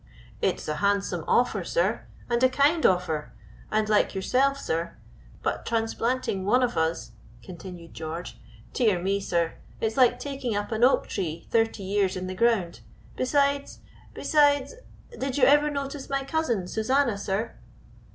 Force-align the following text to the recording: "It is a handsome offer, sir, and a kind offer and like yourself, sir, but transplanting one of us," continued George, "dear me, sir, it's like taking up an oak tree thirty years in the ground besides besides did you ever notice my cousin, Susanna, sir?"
"It 0.41 0.55
is 0.57 0.67
a 0.67 0.77
handsome 0.77 1.23
offer, 1.27 1.63
sir, 1.63 2.07
and 2.27 2.41
a 2.41 2.49
kind 2.49 2.83
offer 2.87 3.33
and 3.71 3.87
like 3.87 4.15
yourself, 4.15 4.57
sir, 4.57 4.97
but 5.43 5.63
transplanting 5.63 6.43
one 6.43 6.63
of 6.63 6.75
us," 6.75 7.11
continued 7.43 7.93
George, 7.93 8.39
"dear 8.73 8.99
me, 8.99 9.19
sir, 9.19 9.59
it's 9.79 9.97
like 9.97 10.17
taking 10.17 10.55
up 10.55 10.71
an 10.71 10.83
oak 10.83 11.05
tree 11.05 11.47
thirty 11.51 11.83
years 11.83 12.17
in 12.17 12.25
the 12.25 12.33
ground 12.33 12.79
besides 13.15 13.81
besides 14.15 14.73
did 15.15 15.37
you 15.37 15.43
ever 15.43 15.69
notice 15.69 16.09
my 16.09 16.23
cousin, 16.23 16.67
Susanna, 16.67 17.15
sir?" 17.15 17.53